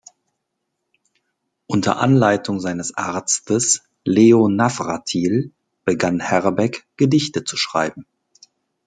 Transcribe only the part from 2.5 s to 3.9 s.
seines Arztes